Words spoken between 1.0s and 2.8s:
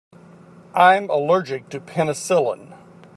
allergic to penicillin.